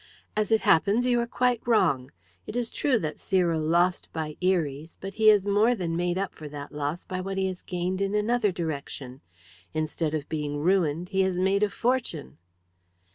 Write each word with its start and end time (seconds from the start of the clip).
"As 0.35 0.51
it 0.51 0.61
happens, 0.61 1.05
you 1.05 1.19
are 1.19 1.27
quite 1.27 1.61
wrong. 1.67 2.09
It 2.47 2.55
is 2.55 2.71
true 2.71 2.97
that 2.97 3.19
Cyril 3.19 3.61
lost 3.61 4.11
by 4.11 4.35
Eries, 4.41 4.97
but 4.99 5.13
he 5.13 5.27
has 5.27 5.45
more 5.45 5.75
than 5.75 5.95
made 5.95 6.17
up 6.17 6.33
for 6.33 6.49
that 6.49 6.71
loss 6.71 7.05
by 7.05 7.21
what 7.21 7.37
he 7.37 7.45
has 7.45 7.61
gained 7.61 8.01
in 8.01 8.15
another 8.15 8.51
direction. 8.51 9.21
Instead 9.75 10.15
of 10.15 10.27
being 10.27 10.57
ruined, 10.57 11.09
he 11.09 11.21
has 11.21 11.37
made 11.37 11.61
a 11.61 11.69
fortune." 11.69 12.39